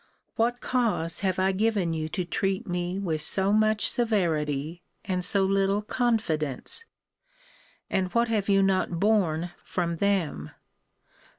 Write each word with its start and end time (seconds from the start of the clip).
What 0.35 0.61
cause 0.61 1.19
have 1.19 1.37
I 1.37 1.51
given 1.51 1.93
you 1.93 2.09
to 2.09 2.25
treat 2.25 2.65
me 2.65 2.97
with 2.97 3.21
so 3.21 3.53
much 3.53 3.87
severity 3.87 4.81
and 5.05 5.23
so 5.23 5.43
little 5.45 5.83
confidence? 5.83 6.85
And 7.87 8.11
what 8.15 8.27
have 8.27 8.49
you 8.49 8.63
not 8.63 8.99
borne 8.99 9.51
from 9.63 9.97
them? 9.97 10.49